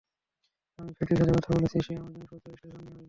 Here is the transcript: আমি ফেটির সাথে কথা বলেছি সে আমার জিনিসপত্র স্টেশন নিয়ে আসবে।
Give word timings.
আমি 0.79 0.91
ফেটির 0.97 1.17
সাথে 1.19 1.33
কথা 1.37 1.49
বলেছি 1.55 1.77
সে 1.79 1.93
আমার 1.95 2.11
জিনিসপত্র 2.13 2.47
স্টেশন 2.51 2.79
নিয়ে 2.79 2.89
আসবে। 2.89 2.99